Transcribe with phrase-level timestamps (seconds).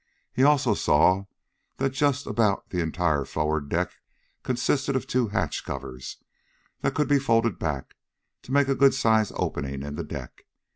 [0.33, 1.25] He also saw
[1.77, 3.91] that just about the entire forward deck
[4.41, 6.17] consisted of two hatch covers
[6.79, 7.93] that could be folded back
[8.41, 10.41] to make a good sized opening in the deck.